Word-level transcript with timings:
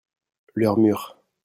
leurs 0.55 0.79
murs. 0.79 1.15